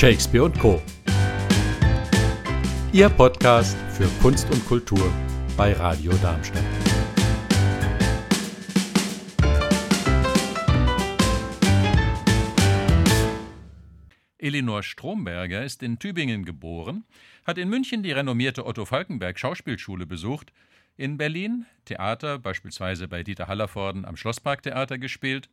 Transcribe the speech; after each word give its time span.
Shakespeare 0.00 0.44
und 0.44 0.58
Co. 0.58 0.80
Ihr 2.90 3.10
Podcast 3.10 3.76
für 3.90 4.08
Kunst 4.22 4.50
und 4.50 4.64
Kultur 4.64 5.12
bei 5.58 5.74
Radio 5.74 6.14
Darmstadt. 6.22 6.64
Elinor 14.38 14.82
Stromberger 14.82 15.62
ist 15.64 15.82
in 15.82 15.98
Tübingen 15.98 16.46
geboren, 16.46 17.04
hat 17.46 17.58
in 17.58 17.68
München 17.68 18.02
die 18.02 18.12
renommierte 18.12 18.64
Otto 18.64 18.86
Falkenberg 18.86 19.38
Schauspielschule 19.38 20.06
besucht, 20.06 20.50
in 20.96 21.18
Berlin 21.18 21.66
Theater, 21.84 22.38
beispielsweise 22.38 23.06
bei 23.06 23.22
Dieter 23.22 23.48
Hallervorden 23.48 24.06
am 24.06 24.16
Schlossparktheater 24.16 24.96
gespielt 24.96 25.50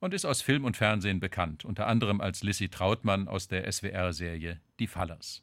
und 0.00 0.14
ist 0.14 0.24
aus 0.24 0.42
Film 0.42 0.64
und 0.64 0.76
Fernsehen 0.76 1.20
bekannt, 1.20 1.64
unter 1.64 1.86
anderem 1.86 2.20
als 2.20 2.42
Lissy 2.42 2.68
Trautmann 2.68 3.28
aus 3.28 3.48
der 3.48 3.70
SWR-Serie 3.70 4.60
Die 4.78 4.86
Fallers. 4.86 5.42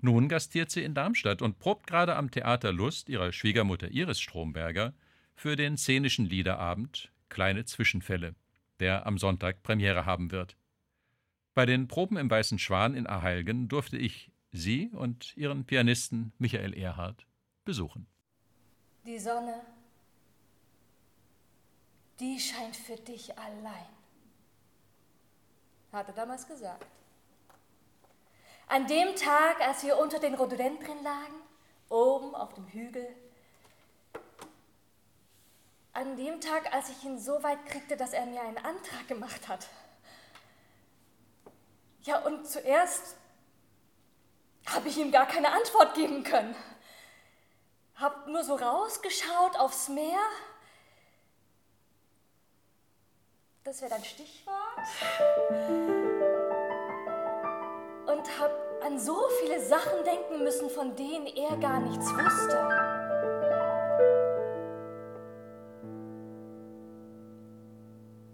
Nun 0.00 0.28
gastiert 0.28 0.70
sie 0.70 0.84
in 0.84 0.94
Darmstadt 0.94 1.40
und 1.40 1.58
probt 1.58 1.86
gerade 1.86 2.16
am 2.16 2.30
Theater 2.30 2.72
Lust 2.72 3.08
ihrer 3.08 3.32
Schwiegermutter 3.32 3.90
Iris 3.90 4.20
Stromberger 4.20 4.92
für 5.34 5.56
den 5.56 5.76
szenischen 5.76 6.26
Liederabend 6.26 7.10
Kleine 7.30 7.64
Zwischenfälle, 7.64 8.34
der 8.80 9.06
am 9.06 9.18
Sonntag 9.18 9.62
Premiere 9.62 10.04
haben 10.06 10.30
wird. 10.30 10.56
Bei 11.54 11.66
den 11.66 11.88
Proben 11.88 12.16
im 12.16 12.30
Weißen 12.30 12.58
Schwan 12.58 12.94
in 12.94 13.06
Aheilgen 13.06 13.68
durfte 13.68 13.96
ich 13.96 14.30
sie 14.52 14.90
und 14.92 15.36
ihren 15.36 15.64
Pianisten 15.64 16.32
Michael 16.38 16.74
Erhardt 16.74 17.26
besuchen. 17.64 18.06
Die 19.06 19.18
Sonne 19.18 19.62
die 22.20 22.38
scheint 22.38 22.76
für 22.76 22.96
dich 22.96 23.36
allein, 23.38 23.88
hat 25.92 26.08
er 26.08 26.14
damals 26.14 26.46
gesagt. 26.46 26.86
An 28.66 28.86
dem 28.86 29.14
Tag, 29.16 29.60
als 29.60 29.82
wir 29.82 29.98
unter 29.98 30.18
den 30.18 30.34
Rhododendren 30.34 31.02
lagen, 31.02 31.34
oben 31.88 32.34
auf 32.34 32.54
dem 32.54 32.66
Hügel, 32.68 33.14
an 35.92 36.16
dem 36.16 36.40
Tag, 36.40 36.72
als 36.74 36.88
ich 36.88 37.04
ihn 37.04 37.18
so 37.18 37.42
weit 37.42 37.64
kriegte, 37.66 37.96
dass 37.96 38.12
er 38.12 38.26
mir 38.26 38.42
einen 38.42 38.58
Antrag 38.58 39.06
gemacht 39.06 39.46
hat. 39.48 39.68
Ja, 42.02 42.18
und 42.18 42.46
zuerst 42.46 43.16
habe 44.66 44.88
ich 44.88 44.98
ihm 44.98 45.12
gar 45.12 45.26
keine 45.26 45.52
Antwort 45.52 45.94
geben 45.94 46.24
können. 46.24 46.56
Hab 47.96 48.26
nur 48.26 48.42
so 48.42 48.56
rausgeschaut 48.56 49.56
aufs 49.56 49.88
Meer 49.88 50.20
Das 53.64 53.80
wäre 53.80 53.92
dein 53.92 54.04
Stichwort. 54.04 54.58
Und 58.06 58.38
habe 58.38 58.54
an 58.84 59.00
so 59.00 59.16
viele 59.40 59.58
Sachen 59.64 60.04
denken 60.04 60.44
müssen, 60.44 60.68
von 60.68 60.94
denen 60.94 61.26
er 61.28 61.56
gar 61.56 61.80
nichts 61.80 62.04
wusste. 62.04 62.58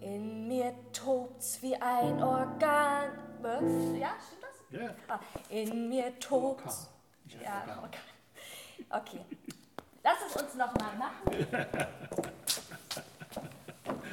In 0.01 0.49
mir 0.49 0.75
tobt's 0.93 1.63
wie 1.63 1.77
ein 1.77 2.21
Organ. 2.21 3.13
Ja, 4.01 4.17
stimmt 4.27 4.43
das? 4.43 4.81
Ja. 4.81 4.95
Ah, 5.07 5.21
in 5.49 5.89
mir 5.89 6.19
tobt's. 6.19 6.89
Ja, 7.41 7.63
Organ. 7.81 8.01
Okay. 8.91 9.25
Lass 10.03 10.19
es 10.27 10.43
uns 10.43 10.55
nochmal 10.55 10.97
machen. 10.97 11.23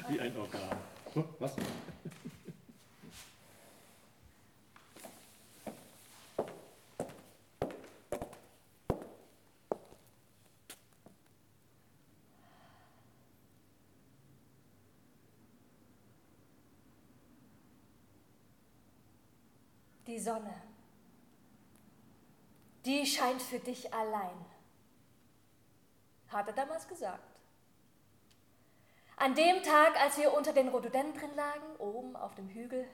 wie 0.10 0.20
ein 0.20 0.38
Organ. 0.38 0.87
Was? 1.40 1.56
Die 20.06 20.20
Sonne, 20.20 20.54
die 22.86 23.06
scheint 23.06 23.42
für 23.42 23.60
dich 23.60 23.94
allein, 23.94 24.46
hat 26.30 26.48
er 26.48 26.54
damals 26.54 26.88
gesagt. 26.88 27.27
An 29.20 29.34
dem 29.34 29.64
Tag, 29.64 30.00
als 30.00 30.18
wir 30.20 30.32
unter 30.32 30.54
den 30.54 30.68
Rhododendren 30.68 31.36
lagen, 31.36 31.76
oben 31.80 32.16
auf 32.16 32.36
dem 32.36 32.48
Hügel. 32.50 32.88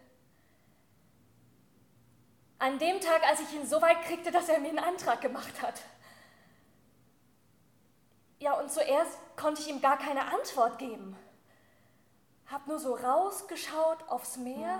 An 2.59 2.79
dem 2.79 3.01
Tag, 3.01 3.28
als 3.28 3.41
ich 3.41 3.53
ihn 3.53 3.67
so 3.67 3.81
weit 3.81 4.01
kriegte, 4.03 4.31
dass 4.31 4.47
er 4.47 4.59
mir 4.61 4.69
einen 4.69 4.79
Antrag 4.79 5.19
gemacht 5.19 5.61
hat. 5.61 5.81
Ja, 8.39 8.53
und 8.53 8.72
zuerst 8.72 9.17
konnte 9.35 9.61
ich 9.61 9.67
ihm 9.67 9.81
gar 9.81 9.97
keine 9.97 10.34
Antwort 10.34 10.79
geben. 10.79 11.17
Hab 12.50 12.67
nur 12.67 12.79
so 12.79 12.95
rausgeschaut 12.95 14.07
aufs 14.07 14.38
Meer 14.38 14.79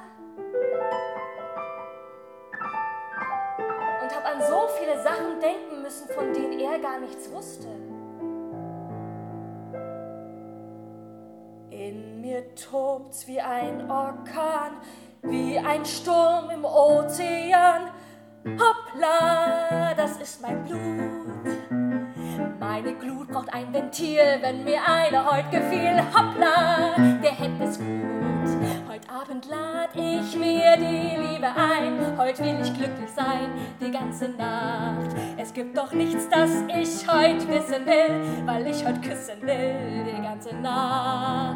und 4.02 4.16
hab 4.16 4.26
an 4.26 4.42
so 4.42 4.70
viele 4.80 5.04
Sachen 5.04 5.42
denken 5.42 5.82
müssen, 5.82 6.08
von 6.08 6.32
denen 6.34 6.58
er 6.58 6.80
gar 6.80 7.00
nichts 7.00 7.30
wusste. 7.32 7.93
In 11.94 12.22
mir 12.22 12.44
tobt's 12.56 13.28
wie 13.28 13.40
ein 13.40 13.88
Orkan, 13.90 14.78
wie 15.22 15.60
ein 15.60 15.86
Sturm 15.86 16.50
im 16.50 16.66
Ozean. 16.66 17.92
Hoppla, 18.44 19.94
das 19.96 20.18
ist 20.18 20.42
mein 20.42 20.64
Blut. 20.64 21.54
Meine 22.60 22.96
Glut 22.96 23.28
braucht 23.28 23.54
ein 23.54 23.72
Ventil, 23.72 24.40
wenn 24.42 24.64
mir 24.64 24.82
einer 24.88 25.24
heut 25.24 25.52
gefiel. 25.52 26.02
Hoppla, 26.16 26.96
der 27.22 27.32
hätte 27.32 27.64
es 27.64 27.78
gut. 27.78 28.90
Heut 28.90 29.08
Abend 29.10 29.46
lad 29.46 29.90
ich 29.94 30.36
mir 30.36 30.76
die 30.78 31.16
Liebe 31.16 31.48
ein. 31.48 32.18
Heut 32.18 32.40
will 32.40 32.58
ich 32.60 32.74
glücklich 32.74 33.12
sein, 33.16 33.52
die 33.80 33.92
ganze 33.92 34.30
Nacht. 34.30 35.16
Es 35.38 35.54
gibt 35.54 35.78
doch 35.78 35.92
nichts, 35.94 36.28
das 36.30 36.50
ich 36.70 37.08
heut 37.08 37.48
wissen 37.48 37.86
will, 37.86 38.46
weil 38.48 38.66
ich 38.66 38.84
heut 38.84 39.00
küssen 39.04 39.42
will, 39.42 40.06
die 40.06 40.22
ganze 40.24 40.56
Nacht. 40.56 41.53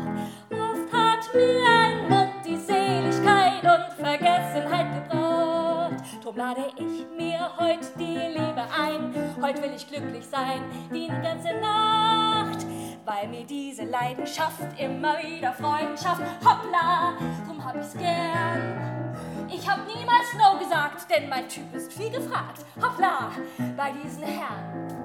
Mir 7.48 7.66
heut 7.66 7.80
die 7.98 8.18
Liebe 8.18 8.64
ein. 8.78 9.14
Heut 9.42 9.62
will 9.62 9.72
ich 9.76 9.88
glücklich 9.88 10.26
sein, 10.26 10.64
die 10.92 11.08
ganze 11.08 11.54
Nacht 11.60 12.66
weil 13.06 13.30
mir 13.30 13.46
diese 13.46 13.86
Leidenschaft 13.86 14.60
immer 14.78 15.18
wieder 15.20 15.54
Freuden 15.54 15.98
schafft. 15.98 16.22
Hoppla, 16.44 17.14
drum 17.46 17.64
hab 17.64 17.78
ich's 17.78 17.94
gern. 17.94 19.16
Ich 19.50 19.66
hab 19.66 19.88
niemals 19.88 20.34
No 20.34 20.60
gesagt, 20.60 21.10
denn 21.10 21.30
mein 21.30 21.48
Typ 21.48 21.74
ist 21.74 21.94
viel 21.94 22.10
gefragt. 22.10 22.66
Hoppla, 22.82 23.32
bei 23.78 23.94
diesen 24.04 24.24
Herren. 24.24 24.97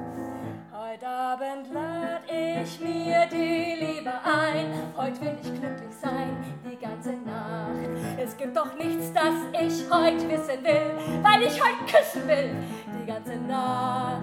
Heute 0.92 1.08
Abend 1.08 1.72
lad 1.72 2.20
ich 2.28 2.78
mir 2.78 3.26
die 3.32 3.82
Liebe 3.82 4.12
ein. 4.12 4.92
Heute 4.94 5.22
will 5.22 5.38
ich 5.40 5.48
glücklich 5.48 5.94
sein, 5.98 6.36
die 6.70 6.76
ganze 6.76 7.12
Nacht. 7.12 8.18
Es 8.22 8.36
gibt 8.36 8.54
doch 8.54 8.74
nichts, 8.74 9.10
das 9.14 9.32
ich 9.54 9.90
heute 9.90 10.28
wissen 10.28 10.62
will, 10.62 11.22
weil 11.22 11.44
ich 11.44 11.58
heute 11.62 11.82
küssen 11.86 12.28
will, 12.28 12.50
die 13.00 13.06
ganze 13.06 13.36
Nacht. 13.36 14.20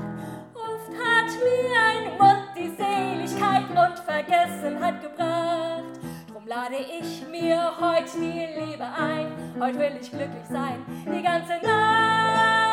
Oft 0.54 0.92
hat 0.92 1.32
mir 1.42 1.74
ein 1.88 2.18
Mund 2.20 2.50
die 2.56 2.70
Seligkeit 2.70 3.64
und 3.72 4.00
Vergessenheit 4.06 5.02
gebracht. 5.02 5.84
Drum 6.32 6.46
lade 6.46 6.76
ich 6.78 7.28
mir 7.32 7.72
heute 7.80 8.12
die 8.16 8.60
Liebe 8.60 8.86
ein. 8.86 9.32
Heute 9.60 9.80
will 9.80 9.98
ich 10.00 10.12
glücklich 10.12 10.46
sein, 10.48 10.86
die 11.04 11.24
ganze 11.24 11.54
Nacht. 11.66 12.69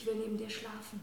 Ich 0.00 0.06
will 0.06 0.14
neben 0.14 0.38
dir 0.38 0.48
schlafen. 0.48 0.98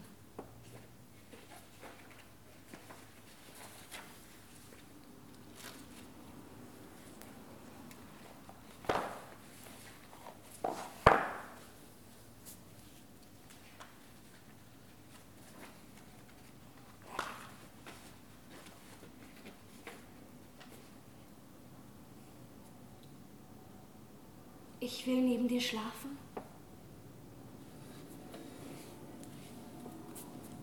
Ich 24.80 25.06
will 25.06 25.22
neben 25.22 25.46
dir 25.46 25.60
schlafen. 25.60 26.17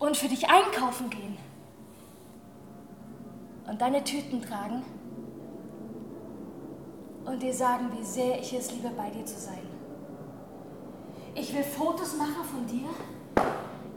Und 0.06 0.16
für 0.16 0.28
dich 0.28 0.48
einkaufen 0.48 1.10
gehen. 1.10 1.36
und 3.66 3.80
deine 3.80 4.02
Tüten 4.04 4.40
tragen 4.40 4.84
und 7.24 7.42
dir 7.42 7.52
sagen, 7.52 7.90
wie 7.98 8.04
sehr 8.04 8.38
ich 8.38 8.52
es 8.52 8.70
liebe, 8.72 8.90
bei 8.90 9.10
dir 9.10 9.24
zu 9.24 9.38
sein. 9.38 9.66
Ich 11.34 11.52
will 11.54 11.64
Fotos 11.64 12.16
machen 12.16 12.44
von 12.44 12.66
dir, 12.66 12.88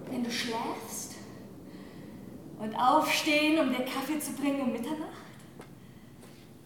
wenn 0.09 0.23
du 0.23 0.31
schläfst 0.31 1.15
und 2.57 2.75
aufstehen, 2.75 3.59
um 3.59 3.69
dir 3.69 3.85
Kaffee 3.85 4.19
zu 4.19 4.33
bringen 4.33 4.61
um 4.61 4.71
Mitternacht 4.71 5.09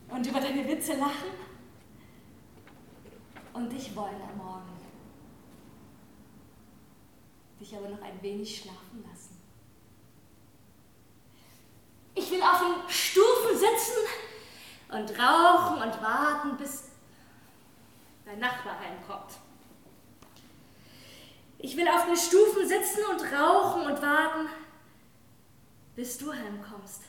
und 0.09 0.25
über 0.25 0.39
deine 0.39 0.67
Witze 0.67 0.93
lachen 0.93 1.29
und 3.53 3.71
dich 3.71 3.95
wollen 3.95 4.21
am 4.31 4.37
Morgen. 4.37 4.73
Dich 7.59 7.75
aber 7.75 7.89
noch 7.89 8.01
ein 8.01 8.21
wenig 8.21 8.61
schlafen 8.61 9.03
lassen. 9.07 9.32
Ich 12.15 12.29
will 12.29 12.41
auf 12.41 12.59
den 12.59 12.89
Stufen 12.89 13.57
sitzen 13.57 13.97
und 14.89 15.19
rauchen 15.19 15.81
und 15.81 16.01
warten, 16.01 16.57
bis 16.57 16.89
dein 18.25 18.39
Nachbar 18.39 18.79
heimkommt. 18.79 19.33
Ich 21.57 21.77
will 21.77 21.87
auf 21.87 22.05
den 22.05 22.17
Stufen 22.17 22.67
sitzen 22.67 23.05
und 23.09 23.21
rauchen 23.31 23.85
und 23.85 24.01
warten, 24.01 24.49
bis 25.95 26.17
du 26.17 26.33
heimkommst. 26.33 27.03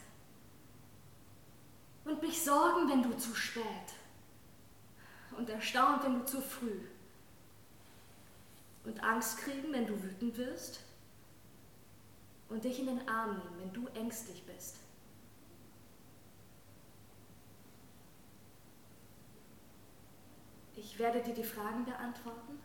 Und 2.05 2.23
mich 2.23 2.43
sorgen, 2.43 2.89
wenn 2.89 3.03
du 3.03 3.17
zu 3.17 3.35
spät. 3.35 3.65
Und 5.37 5.49
erstaunt, 5.49 6.05
wenn 6.05 6.21
du 6.21 6.25
zu 6.25 6.41
früh. 6.41 6.81
Und 8.85 9.03
Angst 9.03 9.39
kriegen, 9.39 9.73
wenn 9.73 9.87
du 9.87 10.01
wütend 10.01 10.37
wirst. 10.37 10.81
Und 12.49 12.63
dich 12.63 12.79
in 12.79 12.87
den 12.87 13.09
Arm 13.09 13.39
nehmen, 13.39 13.59
wenn 13.59 13.73
du 13.73 13.89
ängstlich 13.99 14.45
bist. 14.47 14.77
Ich 20.77 20.99
werde 20.99 21.21
dir 21.21 21.35
die 21.35 21.45
Fragen 21.45 21.85
beantworten, 21.85 22.59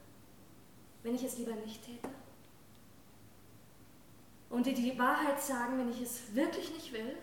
wenn 1.03 1.15
ich 1.15 1.23
es 1.23 1.37
lieber 1.37 1.53
nicht 1.53 1.83
täte. 1.85 2.09
Und 4.49 4.65
dir 4.65 4.73
die 4.73 4.97
Wahrheit 4.97 5.41
sagen, 5.41 5.77
wenn 5.77 5.91
ich 5.91 6.01
es 6.01 6.33
wirklich 6.33 6.71
nicht 6.73 6.91
will. 6.91 7.15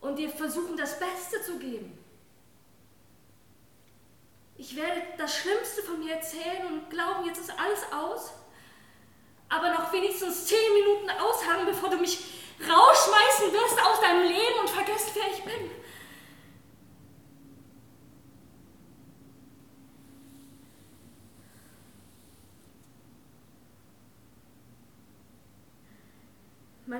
Und 0.00 0.18
dir 0.18 0.28
versuchen, 0.28 0.76
das 0.76 0.98
Beste 0.98 1.40
zu 1.42 1.58
geben. 1.58 1.96
Ich 4.56 4.76
werde 4.76 5.02
das 5.16 5.36
Schlimmste 5.36 5.82
von 5.82 6.00
mir 6.00 6.14
erzählen 6.14 6.66
und 6.66 6.90
glauben, 6.90 7.24
jetzt 7.26 7.40
ist 7.40 7.58
alles 7.58 7.92
aus. 7.92 8.32
Aber 9.48 9.72
noch 9.72 9.92
wenigstens 9.92 10.46
zehn 10.46 10.74
Minuten 10.74 11.10
ausharren, 11.10 11.66
bevor 11.66 11.90
du 11.90 11.96
mich 11.96 12.18
rausschmeißen 12.60 13.52
wirst 13.52 13.82
aus 13.82 14.00
deinem 14.00 14.22
Leben 14.22 14.60
und 14.60 14.68
vergisst, 14.68 15.12
wer 15.14 15.32
ich 15.32 15.42
bin. 15.44 15.70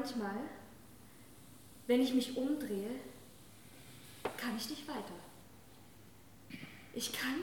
Manchmal, 0.01 0.37
wenn 1.87 2.01
ich 2.01 2.15
mich 2.15 2.35
umdrehe, 2.35 2.89
kann 4.39 4.57
ich 4.57 4.71
nicht 4.71 4.89
weiter. 4.89 5.13
Ich 6.95 7.13
kann 7.13 7.43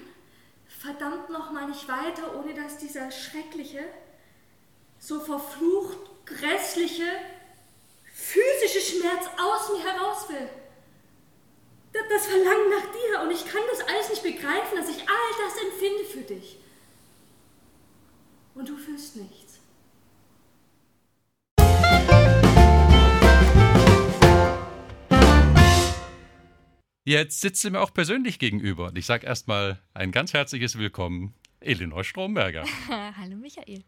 verdammt 0.68 1.30
nochmal 1.30 1.68
nicht 1.68 1.88
weiter, 1.88 2.36
ohne 2.36 2.56
dass 2.56 2.80
dieser 2.80 3.12
schreckliche, 3.12 3.86
so 4.98 5.19
verflucht 5.19 6.00
grässliche, 6.25 7.06
physische 8.12 8.81
Schmerz 8.81 9.27
aus 9.39 9.77
mir 9.77 9.83
heraus 9.83 10.27
will. 10.30 10.50
Das 11.94 12.25
Verlangen 12.25 12.69
nach 12.71 12.92
dir 12.92 13.21
und 13.21 13.31
ich 13.31 13.45
kann 13.45 13.62
das 13.69 13.88
alles 13.88 14.09
nicht 14.09 14.24
begreifen, 14.24 14.77
dass 14.77 14.89
ich 14.89 15.01
all 15.01 15.45
das 15.45 15.62
empfinde 15.62 16.06
für 16.06 16.33
dich. 16.33 16.57
Und 18.56 18.68
du 18.68 18.77
fühlst 18.77 19.15
nichts. 19.15 19.56
Jetzt 27.07 27.39
sitzt 27.39 27.62
sie 27.62 27.69
mir 27.69 27.80
auch 27.80 27.94
persönlich 27.94 28.38
gegenüber 28.38 28.88
und 28.88 28.98
ich 28.98 29.06
sage 29.06 29.25
erstmal 29.25 29.80
ein 29.94 30.12
ganz 30.12 30.33
herzliches 30.33 30.77
Willkommen, 30.77 31.33
Elinor 31.62 32.04
Stromberger. 32.04 32.65
Hallo 32.89 33.38
Michael. 33.38 33.86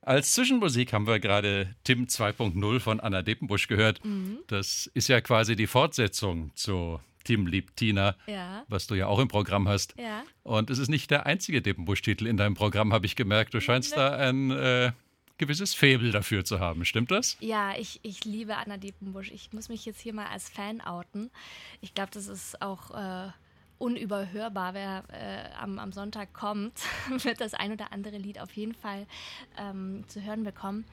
Als 0.00 0.32
Zwischenmusik 0.32 0.94
haben 0.94 1.06
wir 1.06 1.20
gerade 1.20 1.76
Tim 1.84 2.06
2.0 2.06 2.80
von 2.80 3.00
Anna 3.00 3.20
Deppenbusch 3.20 3.68
gehört. 3.68 4.02
Mhm. 4.06 4.38
Das 4.46 4.90
ist 4.94 5.08
ja 5.08 5.20
quasi 5.20 5.54
die 5.54 5.66
Fortsetzung 5.66 6.50
zu 6.54 6.98
Tim 7.24 7.46
liebt 7.46 7.76
Tina, 7.76 8.16
ja. 8.26 8.64
was 8.68 8.86
du 8.86 8.94
ja 8.94 9.06
auch 9.06 9.18
im 9.18 9.28
Programm 9.28 9.68
hast. 9.68 9.94
Ja. 9.98 10.24
Und 10.44 10.70
es 10.70 10.78
ist 10.78 10.88
nicht 10.88 11.10
der 11.10 11.26
einzige 11.26 11.60
Deppenbusch-Titel 11.60 12.26
in 12.26 12.38
deinem 12.38 12.54
Programm, 12.54 12.94
habe 12.94 13.04
ich 13.04 13.16
gemerkt. 13.16 13.52
Du 13.52 13.60
scheinst 13.60 13.90
ne. 13.90 13.96
da 13.96 14.16
ein 14.16 14.50
äh, 14.50 14.92
gewisses 15.38 15.74
Faible 15.74 16.12
dafür 16.12 16.44
zu 16.44 16.60
haben. 16.60 16.84
Stimmt 16.84 17.10
das? 17.10 17.36
Ja, 17.40 17.76
ich, 17.76 18.00
ich 18.02 18.24
liebe 18.24 18.56
Anna 18.56 18.76
Diepenbusch. 18.76 19.30
Ich 19.30 19.52
muss 19.52 19.68
mich 19.68 19.84
jetzt 19.84 20.00
hier 20.00 20.14
mal 20.14 20.26
als 20.26 20.48
Fan 20.48 20.80
outen. 20.80 21.30
Ich 21.80 21.94
glaube, 21.94 22.10
das 22.12 22.28
ist 22.28 22.62
auch 22.62 22.90
äh, 22.92 23.30
unüberhörbar. 23.78 24.74
Wer 24.74 25.04
äh, 25.12 25.54
am, 25.56 25.78
am 25.78 25.92
Sonntag 25.92 26.32
kommt, 26.32 26.78
wird 27.24 27.40
das 27.40 27.54
ein 27.54 27.72
oder 27.72 27.92
andere 27.92 28.18
Lied 28.18 28.40
auf 28.40 28.52
jeden 28.52 28.74
Fall 28.74 29.06
ähm, 29.58 30.04
zu 30.08 30.22
hören 30.22 30.44
bekommen. 30.44 30.84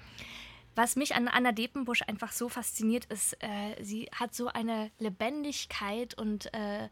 Was 0.74 0.96
mich 0.96 1.16
an 1.16 1.28
Anna 1.28 1.52
Depenbusch 1.52 2.02
einfach 2.04 2.32
so 2.32 2.48
fasziniert, 2.48 3.06
ist, 3.06 3.34
äh, 3.44 3.84
sie 3.84 4.10
hat 4.16 4.34
so 4.34 4.48
eine 4.48 4.90
Lebendigkeit 5.00 6.18
und 6.18 6.52
äh, 6.54 6.88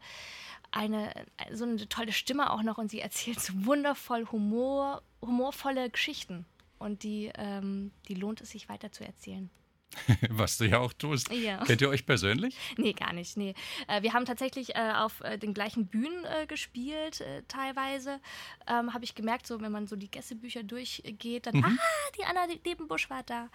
eine 0.70 1.12
so 1.50 1.64
eine 1.64 1.88
tolle 1.88 2.12
Stimme 2.12 2.52
auch 2.52 2.62
noch 2.62 2.78
und 2.78 2.90
sie 2.90 3.00
erzählt 3.00 3.40
so 3.40 3.52
wundervoll 3.64 4.26
Humor, 4.30 5.02
humorvolle 5.22 5.90
Geschichten 5.90 6.44
und 6.80 7.04
die, 7.04 7.30
ähm, 7.36 7.92
die 8.08 8.14
lohnt 8.14 8.40
es 8.40 8.50
sich 8.50 8.68
weiter 8.68 8.90
zu 8.90 9.04
erzählen. 9.04 9.50
Was 10.30 10.58
du 10.58 10.64
ja 10.64 10.78
auch 10.78 10.92
tust. 10.92 11.32
Ja. 11.32 11.64
Kennt 11.64 11.80
ihr 11.80 11.88
euch 11.88 12.06
persönlich? 12.06 12.56
Nee, 12.76 12.92
gar 12.92 13.12
nicht. 13.12 13.36
Nee. 13.36 13.54
Äh, 13.88 14.02
wir 14.02 14.12
haben 14.12 14.24
tatsächlich 14.24 14.74
äh, 14.76 14.92
auf 14.94 15.20
äh, 15.20 15.36
den 15.36 15.52
gleichen 15.52 15.86
Bühnen 15.86 16.24
gespielt, 16.46 17.24
teilweise. 17.48 18.20
Ähm, 18.66 18.94
Habe 18.94 19.04
ich 19.04 19.14
gemerkt, 19.14 19.46
so 19.46 19.60
wenn 19.60 19.72
man 19.72 19.86
so 19.86 19.96
die 19.96 20.10
Gästebücher 20.10 20.62
durchgeht, 20.62 21.46
dann, 21.46 21.56
mhm. 21.56 21.64
ah, 21.64 22.10
die 22.18 22.24
Anna 22.24 22.46
Debenbusch 22.64 23.10
war 23.10 23.22
da. 23.24 23.48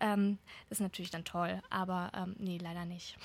Ähm, 0.00 0.38
das 0.68 0.78
ist 0.78 0.82
natürlich 0.82 1.10
dann 1.10 1.24
toll, 1.24 1.60
aber 1.70 2.12
ähm, 2.14 2.36
nee, 2.38 2.58
leider 2.58 2.84
nicht. 2.84 3.16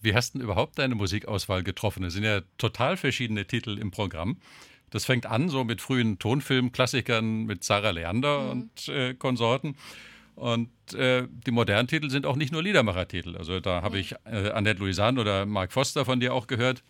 Wie 0.00 0.14
hast 0.14 0.34
du 0.34 0.38
denn 0.38 0.44
überhaupt 0.44 0.78
deine 0.78 0.96
Musikauswahl 0.96 1.62
getroffen? 1.62 2.02
Es 2.04 2.14
sind 2.14 2.24
ja 2.24 2.40
total 2.58 2.96
verschiedene 2.96 3.46
Titel 3.46 3.78
im 3.78 3.92
Programm. 3.92 4.38
Das 4.92 5.04
fängt 5.06 5.26
an 5.26 5.48
so 5.48 5.64
mit 5.64 5.80
frühen 5.80 6.18
Tonfilmklassikern 6.18 7.44
mit 7.44 7.64
Sarah 7.64 7.90
Leander 7.90 8.40
mhm. 8.40 8.50
und 8.50 8.88
äh, 8.88 9.14
Konsorten. 9.14 9.76
Und 10.34 10.70
äh, 10.94 11.26
die 11.28 11.50
modernen 11.50 11.88
Titel 11.88 12.10
sind 12.10 12.26
auch 12.26 12.36
nicht 12.36 12.52
nur 12.52 12.62
Liedermacher-Titel. 12.62 13.36
Also 13.36 13.60
da 13.60 13.82
habe 13.82 13.98
ich 13.98 14.14
äh, 14.24 14.50
Annette 14.50 14.80
Louisanne 14.80 15.20
oder 15.20 15.46
Mark 15.46 15.72
Foster 15.72 16.04
von 16.04 16.20
dir 16.20 16.32
auch 16.32 16.46
gehört. 16.46 16.82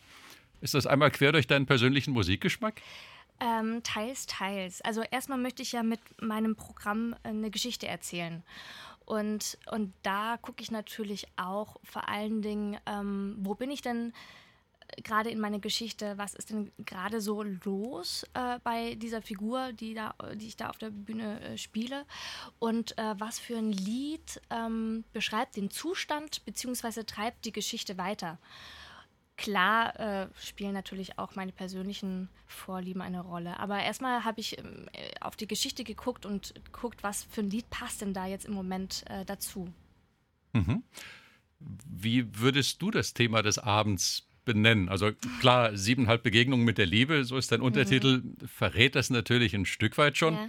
Ist 0.61 0.75
das 0.75 0.87
einmal 0.87 1.11
quer 1.11 1.33
durch 1.33 1.47
deinen 1.47 1.67
persönlichen 1.67 2.13
Musikgeschmack? 2.13 2.81
Ähm, 3.41 3.83
teils, 3.83 4.27
teils. 4.27 4.81
Also 4.83 5.03
erstmal 5.11 5.39
möchte 5.39 5.63
ich 5.63 5.73
ja 5.73 5.83
mit 5.83 6.01
meinem 6.21 6.55
Programm 6.55 7.17
eine 7.25 7.51
Geschichte 7.51 7.89
erzählen. 7.89 8.43
Und, 9.05 9.59
und 9.71 9.93
da 10.03 10.39
gucke 10.41 10.63
ich 10.63 10.71
natürlich 10.71 11.27
auch 11.37 11.77
vor 11.83 12.09
allen 12.09 12.43
Dingen, 12.43 12.79
ähm, 12.87 13.37
wo 13.39 13.55
bin 13.55 13.71
ich 13.71 13.83
denn 13.83 14.13
gerade 15.03 15.31
in 15.31 15.41
meiner 15.41 15.59
Geschichte, 15.59 16.17
was 16.17 16.35
ist 16.35 16.51
denn 16.51 16.71
gerade 16.79 17.21
so 17.21 17.43
los 17.43 18.25
äh, 18.35 18.59
bei 18.63 18.95
dieser 18.95 19.23
Figur, 19.23 19.73
die, 19.73 19.95
da, 19.95 20.15
die 20.35 20.49
ich 20.49 20.57
da 20.57 20.71
auf 20.71 20.79
der 20.79 20.91
Bühne 20.91 21.41
äh, 21.41 21.59
spiele 21.59 22.05
und 22.59 22.97
äh, 22.99 23.15
was 23.19 23.39
für 23.39 23.57
ein 23.57 23.73
Lied 23.73 24.41
ähm, 24.51 25.05
beschreibt 25.13 25.57
den 25.57 25.71
Zustand 25.71 26.45
bzw. 26.45 27.05
treibt 27.05 27.45
die 27.45 27.53
Geschichte 27.53 27.99
weiter. 27.99 28.39
Klar 29.37 29.99
äh, 29.99 30.29
spielen 30.41 30.75
natürlich 30.75 31.19
auch 31.19 31.35
meine 31.35 31.53
persönlichen 31.53 32.29
Vorlieben 32.47 33.01
eine 33.01 33.23
Rolle, 33.23 33.59
aber 33.59 33.83
erstmal 33.83 34.25
habe 34.25 34.41
ich 34.41 34.59
ähm, 34.59 34.89
auf 35.21 35.37
die 35.37 35.49
Geschichte 35.49 35.85
geguckt 35.85 36.27
und 36.27 36.55
geguckt, 36.67 37.03
was 37.03 37.25
für 37.25 37.41
ein 37.41 37.51
Lied 37.51 37.69
passt 37.71 38.03
denn 38.03 38.13
da 38.13 38.27
jetzt 38.27 38.45
im 38.45 38.53
Moment 38.53 39.05
äh, 39.09 39.25
dazu. 39.25 39.73
Mhm. 40.53 40.83
Wie 41.59 42.39
würdest 42.39 42.83
du 42.83 42.91
das 42.91 43.15
Thema 43.15 43.43
des 43.43 43.59
Abends 43.59 44.29
benennen. 44.45 44.89
Also 44.89 45.11
klar, 45.41 45.77
siebeneinhalb 45.77 46.23
Begegnungen 46.23 46.65
mit 46.65 46.79
der 46.79 46.87
Liebe, 46.87 47.25
so 47.25 47.37
ist 47.37 47.53
dein 47.53 47.61
Untertitel, 47.61 48.23
mhm. 48.23 48.37
verrät 48.47 48.95
das 48.95 49.11
natürlich 49.11 49.55
ein 49.55 49.67
Stück 49.67 49.99
weit 49.99 50.17
schon. 50.17 50.35
Ja. 50.35 50.49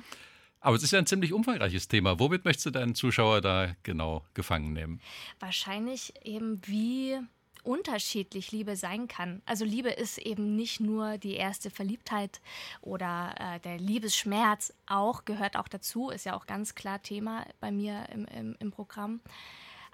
Aber 0.60 0.78
es 0.78 0.84
ist 0.84 0.92
ja 0.92 1.00
ein 1.00 1.06
ziemlich 1.06 1.34
umfangreiches 1.34 1.90
Thema. 1.90 2.20
Womit 2.20 2.46
möchtest 2.46 2.68
du 2.68 2.72
deinen 2.72 2.96
Zuschauer 2.96 3.42
da 3.42 3.76
genau 3.84 4.24
gefangen 4.34 4.72
nehmen? 4.72 5.02
Wahrscheinlich 5.40 6.14
eben 6.24 6.62
wie 6.66 7.20
unterschiedlich 7.64 8.52
Liebe 8.52 8.76
sein 8.76 9.08
kann. 9.08 9.42
Also 9.46 9.66
Liebe 9.66 9.90
ist 9.90 10.18
eben 10.18 10.56
nicht 10.56 10.80
nur 10.80 11.18
die 11.18 11.36
erste 11.36 11.70
Verliebtheit 11.70 12.42
oder 12.82 13.36
äh, 13.40 13.60
der 13.62 13.78
Liebesschmerz, 13.78 14.74
auch 14.86 15.26
gehört 15.26 15.56
auch 15.56 15.68
dazu, 15.68 16.10
ist 16.10 16.26
ja 16.26 16.36
auch 16.36 16.46
ganz 16.46 16.76
klar 16.76 17.02
Thema 17.02 17.46
bei 17.60 17.72
mir 17.72 18.08
im, 18.14 18.26
im, 18.26 18.56
im 18.60 18.72
Programm. 18.72 19.22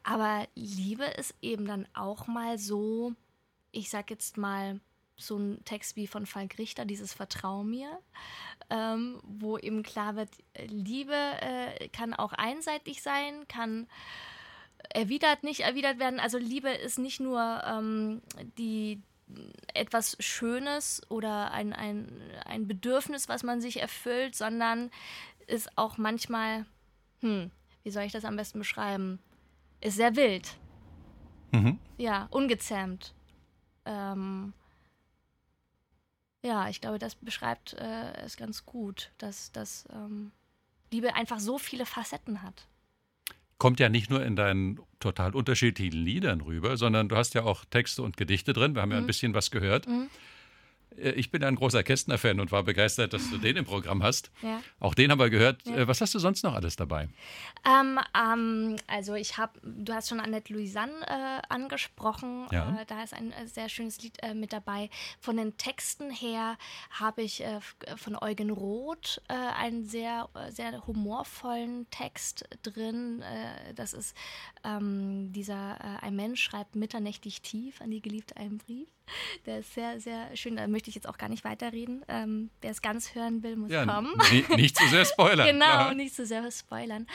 Aber 0.04 0.48
Liebe 0.56 1.06
ist 1.06 1.36
eben 1.42 1.66
dann 1.66 1.88
auch 1.94 2.28
mal 2.28 2.58
so, 2.58 3.14
ich 3.72 3.90
sag 3.90 4.10
jetzt 4.10 4.38
mal, 4.38 4.80
so 5.22 5.38
ein 5.38 5.64
Text 5.66 5.96
wie 5.96 6.08
von 6.08 6.26
Falk 6.26 6.58
Richter, 6.58 6.86
dieses 6.86 7.14
Vertrau 7.14 7.64
mir, 7.64 8.00
ähm, 8.70 9.20
wo 9.24 9.58
eben 9.58 9.84
klar 9.84 10.16
wird, 10.16 10.30
Liebe 10.68 11.14
äh, 11.14 11.90
kann 11.90 12.14
auch 12.14 12.34
einseitig 12.34 13.02
sein, 13.02 13.48
kann 13.48 13.88
erwidert, 14.90 15.44
nicht 15.44 15.62
erwidert 15.62 16.00
werden. 16.00 16.20
Also 16.20 16.38
Liebe 16.38 16.70
ist 16.70 17.00
nicht 17.00 17.20
nur 17.20 17.62
ähm, 17.66 18.22
die 18.58 19.02
etwas 19.74 20.18
Schönes 20.20 21.02
oder 21.10 21.52
ein, 21.52 21.74
ein, 21.74 22.10
ein 22.46 22.68
Bedürfnis, 22.68 23.30
was 23.30 23.44
man 23.44 23.62
sich 23.62 23.82
erfüllt, 23.82 24.36
sondern 24.36 24.90
ist 25.48 25.78
auch 25.78 25.98
manchmal, 25.98 26.66
hm, 27.20 27.52
wie 27.84 27.92
soll 27.92 28.04
ich 28.04 28.12
das 28.12 28.26
am 28.26 28.36
besten 28.36 28.60
beschreiben? 28.60 29.20
Ist 29.82 29.98
sehr 29.98 30.16
wild. 30.16 30.58
Mhm. 31.52 31.80
Ja, 31.98 32.28
ungezähmt. 32.32 33.14
Ähm, 33.90 34.54
ja, 36.44 36.70
ich 36.70 36.80
glaube, 36.80 37.00
das 37.00 37.16
beschreibt 37.16 37.74
äh, 37.74 38.14
es 38.24 38.38
ganz 38.38 38.66
gut, 38.66 39.12
dass, 39.18 39.52
dass 39.52 39.86
ähm, 39.92 40.32
Liebe 40.92 41.16
einfach 41.16 41.40
so 41.40 41.58
viele 41.58 41.86
Facetten 41.86 42.44
hat 42.44 42.68
kommt 43.60 43.80
ja 43.80 43.90
nicht 43.90 44.10
nur 44.10 44.26
in 44.26 44.36
deinen 44.36 44.80
total 45.00 45.36
unterschiedlichen 45.36 46.04
Liedern 46.04 46.42
rüber, 46.42 46.78
sondern 46.78 47.10
du 47.10 47.16
hast 47.16 47.36
ja 47.36 47.44
auch 47.44 47.66
Texte 47.66 48.02
und 48.02 48.18
Gedichte 48.18 48.54
drin. 48.54 48.74
Wir 48.74 48.82
haben 48.82 48.90
mhm. 48.90 48.94
ja 48.94 48.98
ein 48.98 49.04
mhm. 49.04 49.08
bisschen 49.08 49.34
was 49.36 49.52
gehört. 49.52 49.88
Mhm. 49.88 50.10
Äh, 51.00 51.12
ich 51.12 51.32
bin 51.32 51.44
ein 51.44 51.56
großer 51.56 51.84
Kästner-Fan 51.84 52.40
und 52.40 52.52
war 52.52 52.64
begeistert, 52.64 53.14
dass 53.14 53.30
du 53.30 53.38
den 53.38 53.58
im 53.58 53.66
Programm 53.66 54.04
hast. 54.04 54.32
Ja. 54.42 54.62
Auch 54.80 54.94
den 54.94 55.12
haben 55.12 55.20
wir 55.20 55.30
gehört. 55.30 55.66
Ja. 55.66 55.78
Äh, 55.78 55.88
was 55.88 56.02
hast 56.02 56.14
du 56.16 56.20
sonst 56.20 56.44
noch 56.44 56.54
alles 56.54 56.76
dabei? 56.76 57.10
Ähm, 57.66 58.00
ähm, 58.16 58.76
also 58.88 59.16
ich 59.16 59.38
habe, 59.38 59.60
du 59.64 59.94
hast 59.94 60.10
schon 60.10 60.20
Annette 60.20 60.54
Louisanne 60.54 60.94
äh, 61.08 61.42
angesprochen. 61.50 62.48
Ja. 62.52 62.80
Äh, 62.80 62.86
da 62.86 63.04
ist 63.04 63.14
ein 63.14 63.32
äh, 63.32 63.48
sehr 63.48 63.70
schönes 63.70 64.02
Lied 64.02 64.18
äh, 64.22 64.34
mit 64.34 64.54
dabei. 64.54 64.90
Von 65.20 65.38
den 65.38 65.58
Texten 65.58 66.12
her 66.12 66.58
habe 66.90 67.22
ich 67.22 67.44
von 67.98 68.16
Eugen 68.22 68.50
Roth 68.50 69.22
einen 69.28 69.86
sehr, 69.86 70.30
sehr 70.50 70.86
humorvollen 70.86 71.90
Text 71.90 72.48
drin. 72.64 73.24
das 73.76 73.94
ist 73.94 74.16
ähm, 74.64 75.32
dieser, 75.32 76.04
ein 76.04 76.16
Mensch 76.16 76.42
schreibt 76.42 76.76
mitternächtig 76.76 77.42
tief 77.42 77.82
an 77.82 77.92
die 77.92 78.02
Geliebte 78.02 78.36
einen 78.38 78.58
Brief. 78.58 78.88
Der 79.46 79.60
ist 79.60 79.74
sehr, 79.74 80.00
sehr 80.00 80.36
schön. 80.36 80.56
Da 80.56 80.68
möchte 80.68 80.90
ich 80.90 80.96
jetzt 80.96 81.08
auch 81.08 81.18
gar 81.18 81.30
nicht 81.30 81.44
weiterreden. 81.44 82.04
Ähm, 82.08 82.50
Wer 82.62 82.72
es 82.72 82.82
ganz 82.82 83.16
hören 83.16 83.44
will, 83.44 83.56
muss 83.56 83.72
ja, 83.72 83.86
kommen. 83.86 84.14
Nicht 84.56 84.78
zu 84.78 84.88
sehr 84.88 85.06
spoilern. 85.06 85.48
genau, 85.52 85.66
klar. 85.66 85.94
nicht 85.94 86.16
zu 86.16 86.26
sehr 86.26 86.50
spoilern. 86.52 87.08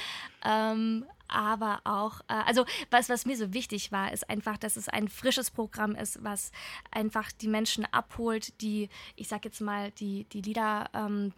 Ähm, 0.44 1.04
aber 1.28 1.80
auch, 1.84 2.20
äh, 2.28 2.34
also 2.46 2.64
was, 2.90 3.08
was 3.08 3.26
mir 3.26 3.36
so 3.36 3.52
wichtig 3.52 3.92
war, 3.92 4.12
ist 4.12 4.28
einfach, 4.28 4.58
dass 4.58 4.76
es 4.76 4.88
ein 4.88 5.08
frisches 5.08 5.50
Programm 5.50 5.94
ist, 5.94 6.22
was 6.22 6.52
einfach 6.90 7.32
die 7.32 7.48
Menschen 7.48 7.86
abholt, 7.92 8.60
die, 8.60 8.88
ich 9.16 9.28
sag 9.28 9.44
jetzt 9.44 9.60
mal, 9.60 9.90
die, 9.92 10.24
die 10.24 10.42
Liederabende 10.42 11.34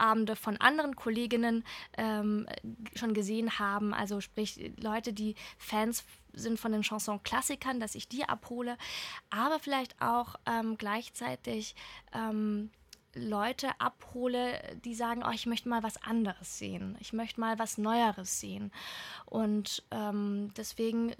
ähm, 0.00 0.36
von 0.36 0.56
anderen 0.58 0.96
Kolleginnen 0.96 1.64
ähm, 1.96 2.46
schon 2.94 3.14
gesehen 3.14 3.58
haben. 3.58 3.94
Also 3.94 4.20
sprich, 4.20 4.72
Leute, 4.80 5.12
die 5.12 5.34
Fans 5.58 6.04
sind 6.32 6.58
von 6.58 6.72
den 6.72 6.82
Chanson-Klassikern, 6.82 7.80
dass 7.80 7.94
ich 7.94 8.08
die 8.08 8.24
abhole, 8.24 8.76
aber 9.30 9.58
vielleicht 9.58 10.00
auch 10.00 10.36
ähm, 10.46 10.78
gleichzeitig 10.78 11.74
ähm, 12.14 12.70
Leute 13.14 13.68
abhole, 13.80 14.60
die 14.84 14.94
sagen, 14.94 15.22
oh, 15.26 15.32
ich 15.32 15.46
möchte 15.46 15.68
mal 15.68 15.82
was 15.82 16.02
anderes 16.02 16.58
sehen, 16.58 16.96
ich 17.00 17.12
möchte 17.12 17.40
mal 17.40 17.58
was 17.58 17.78
Neueres 17.78 18.40
sehen. 18.40 18.72
Und 19.26 19.82
ähm, 19.90 20.52
deswegen 20.56 21.14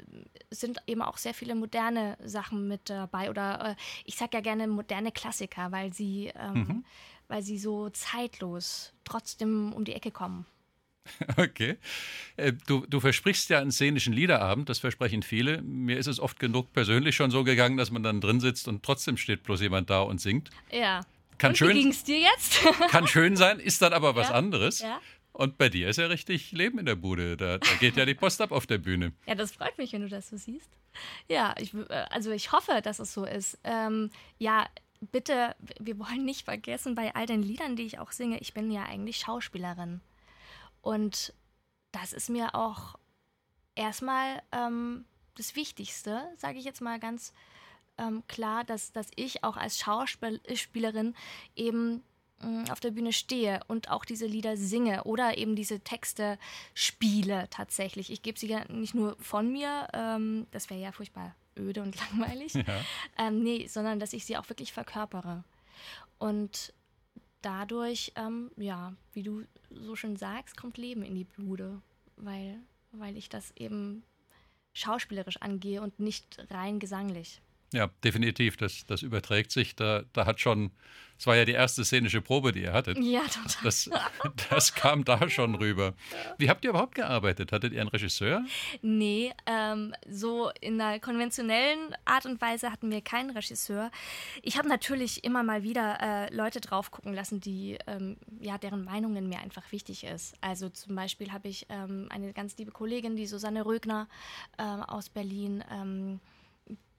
sind 0.51 0.79
eben 0.87 1.03
auch 1.03 1.19
sehr 1.19 1.35
viele 1.35 1.55
moderne 1.55 2.17
Sachen 2.25 2.69
mit 2.69 2.89
dabei. 2.89 3.31
Oder 3.31 3.71
äh, 3.71 3.75
ich 4.05 4.17
sage 4.17 4.31
ja 4.35 4.41
gerne 4.41 4.67
moderne 4.67 5.13
Klassiker, 5.13 5.73
weil 5.73 5.93
sie, 5.93 6.33
ähm, 6.39 6.55
mhm. 6.55 6.85
weil 7.29 7.43
sie 7.43 7.59
so 7.59 7.91
zeitlos 7.91 8.93
trotzdem 9.05 9.73
um 9.73 9.85
die 9.85 9.95
Ecke 9.95 10.11
kommen. 10.11 10.47
Okay. 11.37 11.79
Äh, 12.37 12.53
du, 12.67 12.87
du 12.87 13.01
versprichst 13.01 13.51
ja 13.51 13.59
einen 13.59 13.73
szenischen 13.73 14.13
Liederabend, 14.13 14.69
das 14.69 14.79
versprechen 14.79 15.23
viele. 15.23 15.61
Mir 15.63 15.99
ist 15.99 16.07
es 16.07 16.21
oft 16.21 16.39
genug 16.39 16.73
persönlich 16.73 17.17
schon 17.17 17.31
so 17.31 17.45
gegangen, 17.45 17.77
dass 17.77 17.91
man 17.91 18.03
dann 18.03 18.21
drin 18.21 18.41
sitzt 18.41 18.69
und 18.69 18.83
trotzdem 18.83 19.17
steht 19.17 19.43
bloß 19.43 19.61
jemand 19.61 19.91
da 19.91 20.01
und 20.03 20.21
singt. 20.21 20.51
Ja. 20.71 21.01
Kann 21.43 21.51
Und 21.51 21.57
schön, 21.57 21.77
wie 21.77 21.83
ging's 21.83 22.05
dir 22.05 22.21
jetzt? 22.21 22.63
kann 22.91 23.09
schön 23.09 23.37
sein, 23.37 23.59
ist 23.59 23.83
dann 23.83 23.93
aber 23.93 24.15
was 24.15 24.29
ja? 24.29 24.35
anderes. 24.37 24.79
Ja? 24.79 25.01
Und 25.33 25.59
bei 25.59 25.69
dir 25.69 25.89
ist 25.89 25.97
ja 25.97 26.07
richtig 26.07 26.53
Leben 26.53 26.79
in 26.79 26.87
der 26.87 26.95
Bude. 26.95 27.37
Da, 27.37 27.59
da, 27.59 27.75
geht 27.81 27.97
ja 27.97 28.05
die 28.05 28.15
Post 28.15 28.41
ab 28.41 28.53
auf 28.53 28.69
der 28.69 28.79
Bühne. 28.79 29.13
Ja, 29.27 29.35
das 29.35 29.51
freut 29.51 29.77
mich, 29.77 29.93
wenn 29.93 30.03
du 30.03 30.09
das 30.09 30.29
so 30.29 30.37
siehst. 30.37 30.71
Ja, 31.29 31.53
ich, 31.59 31.75
äh, 31.75 32.07
also 32.11 32.31
ich 32.31 32.53
hoffe, 32.53 32.81
dass 32.81 33.01
es 33.01 33.13
so 33.13 33.25
ist. 33.25 33.59
Ähm, 33.65 34.11
ja, 34.39 34.69
bitte, 35.01 35.57
wir 35.81 35.99
wollen 35.99 36.25
nicht 36.25 36.45
vergessen, 36.45 36.95
bei 36.95 37.13
all 37.17 37.27
den 37.27 37.43
Liedern, 37.43 37.75
die 37.75 37.87
ich 37.87 37.99
auch 37.99 38.13
singe, 38.13 38.39
ich 38.39 38.55
bin 38.55 38.71
ja 38.71 38.85
eigentlich 38.85 39.17
Schauspielerin. 39.17 40.01
Und 40.81 41.35
das 41.91 42.13
ist 42.13 42.31
mir 42.31 42.55
auch 42.55 43.01
erstmal 43.75 44.41
ähm, 44.53 45.07
das 45.35 45.57
Wichtigste, 45.57 46.23
sage 46.37 46.61
ich 46.61 46.65
jetzt 46.65 46.81
mal 46.81 47.01
ganz 47.01 47.33
ähm, 48.03 48.23
klar, 48.27 48.65
dass, 48.65 48.93
dass 48.93 49.11
ich 49.17 49.45
auch 49.45 49.57
als 49.57 49.79
Schauspielerin 49.79 51.15
eben 51.57 52.03
mm, 52.41 52.65
auf 52.71 52.81
der 52.81 52.91
Bühne 52.91 53.13
stehe 53.13 53.61
und 53.69 53.91
auch 53.91 54.05
diese 54.05 54.27
Lieder 54.27 54.57
singe 54.57 55.05
oder 55.05 55.39
eben 55.39 55.57
diese 55.57 55.81
Texte 55.81 56.39
spiele 56.75 57.47
tatsächlich. 57.51 58.11
Ich 58.11 58.23
gebe 58.23 58.39
sie 58.39 58.49
ja 58.49 58.65
nicht 58.69 58.95
nur 58.95 59.17
von 59.21 59.51
mir, 59.51 59.89
ähm, 59.93 60.47
das 60.51 60.69
wäre 60.71 60.81
ja 60.81 60.93
furchtbar 60.93 61.35
öde 61.57 61.83
und 61.83 61.97
langweilig, 62.11 62.55
ja. 62.55 62.65
ähm, 63.19 63.43
nee, 63.43 63.67
sondern 63.67 64.01
dass 64.01 64.13
ich 64.13 64.25
sie 64.25 64.37
auch 64.37 64.49
wirklich 64.49 64.73
verkörpere. 64.73 65.45
Und 66.19 66.73
dadurch, 67.43 68.13
ähm, 68.17 68.51
ja, 68.57 68.95
wie 69.13 69.23
du 69.23 69.45
so 69.71 69.97
schön 69.97 70.17
sagst, 70.17 70.57
kommt 70.57 70.79
Leben 70.79 71.03
in 71.03 71.15
die 71.15 71.25
Bude, 71.25 71.81
weil, 72.17 72.59
weil 72.93 73.17
ich 73.17 73.29
das 73.29 73.53
eben 73.57 74.03
schauspielerisch 74.73 75.37
angehe 75.39 75.83
und 75.83 76.01
nicht 76.01 76.39
rein 76.51 76.79
gesanglich. 76.79 77.43
Ja, 77.73 77.89
definitiv. 78.05 78.57
Das, 78.57 78.85
das 78.87 79.03
überträgt 79.03 79.51
sich. 79.51 79.75
Da, 79.75 80.03
da 80.13 80.27
hat 80.27 80.41
schon, 80.41 80.71
es 81.19 81.27
war 81.27 81.37
ja 81.37 81.47
die 81.47 81.53
erste 81.53 81.85
szenische 81.85 82.21
Probe, 82.21 82.53
die 82.53 82.63
ihr 82.63 82.73
hattet. 82.75 82.99
Ja, 82.99 83.23
total. 83.23 83.63
Das, 83.65 83.91
das 84.51 84.75
kam 84.75 85.05
da 85.05 85.29
schon 85.31 85.55
rüber. 85.55 85.95
Wie 86.37 86.51
habt 86.51 86.65
ihr 86.65 86.71
überhaupt 86.71 86.95
gearbeitet? 86.95 87.51
Hattet 87.51 87.73
ihr 87.73 87.81
einen 87.81 87.89
Regisseur? 87.89 88.45
Nee, 88.83 89.33
ähm, 89.47 89.95
so 90.07 90.51
in 90.61 90.79
einer 90.79 91.01
konventionellen 91.01 91.97
Art 92.05 92.27
und 92.27 92.43
Weise 92.43 92.71
hatten 92.71 92.91
wir 92.91 93.01
keinen 93.01 93.31
Regisseur. 93.31 93.91
Ich 94.43 94.59
habe 94.59 94.69
natürlich 94.69 95.25
immer 95.25 95.43
mal 95.43 95.63
wieder 95.63 95.99
äh, 96.01 96.35
Leute 96.35 96.61
drauf 96.61 96.91
gucken 96.91 97.15
lassen, 97.15 97.41
die, 97.41 97.79
ähm, 97.87 98.19
ja, 98.41 98.59
deren 98.59 98.85
Meinungen 98.85 99.31
mir 99.31 99.39
einfach 99.39 99.73
wichtig 99.73 100.05
ist. 100.05 100.35
Also 100.43 100.69
zum 100.69 100.95
Beispiel 100.95 101.33
habe 101.33 101.49
ich 101.49 101.67
ähm, 101.71 102.09
eine 102.11 102.35
ganz 102.35 102.59
liebe 102.59 102.71
Kollegin, 102.71 103.17
die 103.17 103.27
Susanne 103.27 103.65
Rögner 103.65 104.09
äh, 104.59 104.63
aus 104.63 105.09
Berlin 105.09 105.65
ähm, 105.71 106.21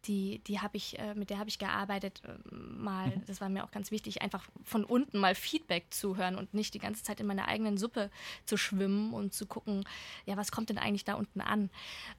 die, 0.06 0.40
die 0.40 0.60
habe 0.60 0.78
ich, 0.78 1.00
äh, 1.00 1.14
mit 1.16 1.30
der 1.30 1.40
habe 1.40 1.50
ich 1.50 1.60
gearbeitet, 1.60 2.22
äh, 2.26 2.54
mal, 2.54 3.08
mhm. 3.08 3.26
das 3.26 3.42
war 3.42 3.50
mir 3.50 3.64
auch 3.64 3.72
ganz 3.72 3.92
wichtig, 3.92 4.22
einfach 4.22 4.46
von 4.64 4.84
unten 4.84 5.20
mal 5.20 5.36
Feedback 5.36 5.86
zu 5.92 6.18
hören 6.18 6.36
und 6.36 6.54
nicht 6.54 6.74
die 6.74 6.80
ganze 6.80 7.04
Zeit 7.04 7.20
in 7.20 7.26
meiner 7.26 7.48
eigenen 7.48 7.78
Suppe 7.78 8.10
zu 8.46 8.58
schwimmen 8.58 9.14
und 9.14 9.34
zu 9.34 9.46
gucken, 9.46 9.86
ja, 10.26 10.38
was 10.38 10.52
kommt 10.52 10.70
denn 10.70 10.78
eigentlich 10.78 11.06
da 11.06 11.16
unten 11.16 11.42
an? 11.42 11.70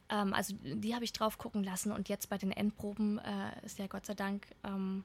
Ähm, 0.09 0.35
also 0.35 0.55
die 0.62 0.95
habe 0.95 1.05
ich 1.05 1.12
drauf 1.12 1.38
gucken 1.38 1.64
lassen 1.64 1.93
und 1.93 2.09
jetzt 2.09 2.29
bei 2.29 2.38
den 2.38 2.53
Endproben 2.53 3.19
äh, 3.19 3.64
ist 3.64 3.79
ja 3.79 3.87
Gott 3.87 4.07
sei 4.07 4.14
Dank 4.14 4.47
ähm, 4.64 5.05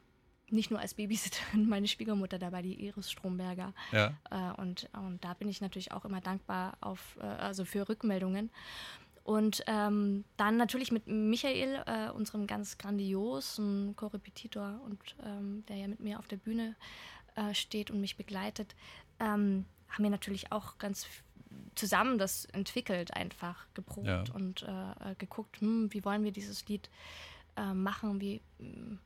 nicht 0.52 0.72
nur 0.72 0.80
als 0.80 0.94
Babysitterin 0.94 1.68
meine 1.70 1.88
Schwiegermutter 1.88 2.40
dabei, 2.40 2.62
die 2.62 2.86
Iris 2.86 3.12
Stromberger. 3.12 3.74
Ja. 3.92 4.14
Äh, 4.30 4.62
und, 4.62 4.90
und 4.94 5.24
da 5.24 5.34
bin 5.34 5.50
ich 5.50 5.62
natürlich 5.62 5.92
auch 5.92 6.06
immer 6.06 6.22
dankbar 6.22 6.78
auf, 6.82 7.18
äh, 7.22 7.26
also 7.26 7.66
für 7.66 7.88
Rückmeldungen. 7.88 8.50
Und 9.30 9.64
ähm, 9.68 10.26
dann 10.38 10.58
natürlich 10.58 10.92
mit 10.92 11.06
Michael, 11.06 11.84
äh, 11.86 12.10
unserem 12.10 12.48
ganz 12.48 12.80
grandiosen 12.80 13.96
Korrepetitor 13.96 14.82
und 14.84 14.98
ähm, 15.24 15.64
der 15.68 15.76
ja 15.76 15.88
mit 15.88 16.00
mir 16.00 16.18
auf 16.18 16.28
der 16.28 16.38
Bühne 16.38 16.76
äh, 17.36 17.54
steht 17.54 17.92
und 17.92 18.02
mich 18.02 18.18
begleitet, 18.18 18.76
ähm, 19.20 19.66
haben 19.88 20.04
wir 20.04 20.10
natürlich 20.10 20.52
auch 20.52 20.80
ganz 20.80 21.06
zusammen 21.76 22.18
das 22.18 22.46
entwickelt, 22.46 23.14
einfach 23.14 23.68
geprobt 23.76 24.08
ja. 24.08 24.24
und 24.34 24.64
äh, 24.64 25.12
äh, 25.12 25.16
geguckt, 25.20 25.62
hm, 25.62 25.94
wie 25.94 26.04
wollen 26.04 26.24
wir 26.24 26.32
dieses 26.32 26.68
Lied 26.68 26.90
äh, 27.56 27.72
machen, 27.72 28.20
wie 28.20 28.42
hm, 28.58 28.98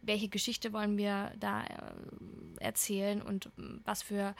welche 0.00 0.30
Geschichte 0.30 0.72
wollen 0.72 0.96
wir 0.96 1.34
da 1.38 1.64
äh, 1.64 1.66
erzählen 2.60 3.20
und 3.20 3.50
hm, 3.56 3.82
was 3.84 4.02
für 4.02 4.34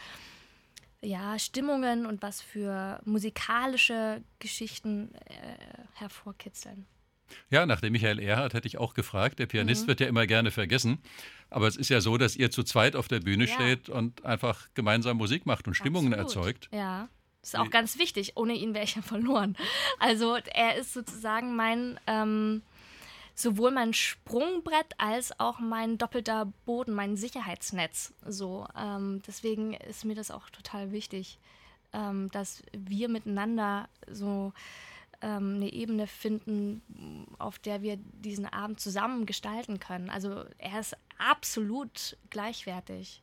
ja, 1.06 1.38
Stimmungen 1.38 2.04
und 2.04 2.22
was 2.22 2.42
für 2.42 3.00
musikalische 3.04 4.22
Geschichten 4.38 5.14
äh, 5.14 5.56
hervorkitzeln. 5.94 6.86
Ja, 7.50 7.66
nach 7.66 7.80
dem 7.80 7.92
Michael 7.92 8.18
Erhardt 8.18 8.54
hätte 8.54 8.68
ich 8.68 8.78
auch 8.78 8.94
gefragt. 8.94 9.38
Der 9.38 9.46
Pianist 9.46 9.84
mhm. 9.84 9.88
wird 9.88 10.00
ja 10.00 10.06
immer 10.06 10.26
gerne 10.26 10.50
vergessen. 10.50 10.98
Aber 11.50 11.68
es 11.68 11.76
ist 11.76 11.88
ja 11.88 12.00
so, 12.00 12.18
dass 12.18 12.36
ihr 12.36 12.50
zu 12.50 12.62
zweit 12.62 12.96
auf 12.96 13.08
der 13.08 13.20
Bühne 13.20 13.46
ja. 13.46 13.54
steht 13.54 13.88
und 13.88 14.25
einfach 14.25 14.68
gemeinsam 14.75 15.16
Musik 15.16 15.46
macht 15.46 15.66
und 15.66 15.75
Stimmungen 15.75 16.12
Absolut. 16.12 16.46
erzeugt. 16.46 16.68
Ja, 16.72 17.08
Das 17.40 17.50
ist 17.50 17.58
auch 17.58 17.70
ganz 17.70 17.98
wichtig. 17.98 18.36
Ohne 18.36 18.54
ihn 18.54 18.75
wäre 18.75 18.84
ich 18.84 18.96
ja 18.96 19.02
verloren. 19.02 19.56
Also 19.98 20.36
er 20.52 20.76
ist 20.76 20.92
sozusagen 20.92 21.56
mein, 21.56 22.00
ähm, 22.06 22.62
sowohl 23.37 23.71
mein 23.71 23.93
Sprungbrett 23.93 24.95
als 24.97 25.38
auch 25.38 25.61
mein 25.61 25.99
doppelter 25.99 26.47
Boden, 26.64 26.95
mein 26.95 27.16
Sicherheitsnetz. 27.16 28.14
So, 28.26 28.66
ähm, 28.76 29.23
deswegen 29.26 29.75
ist 29.75 30.07
mir 30.07 30.14
das 30.14 30.31
auch 30.31 30.49
total 30.49 30.90
wichtig, 30.90 31.38
ähm, 31.93 32.31
dass 32.31 32.62
wir 32.73 33.11
miteinander 33.11 33.90
so 34.11 34.55
ähm, 35.21 35.57
eine 35.57 35.71
Ebene 35.71 36.07
finden, 36.07 36.81
auf 37.38 37.59
der 37.59 37.83
wir 37.83 37.99
diesen 37.99 38.47
Abend 38.47 38.81
zusammen 38.81 39.26
gestalten 39.26 39.81
können. 39.81 40.09
Also 40.09 40.45
er 40.57 40.81
ist 40.81 40.97
absolut 41.19 42.16
gleichwertig. 42.31 43.23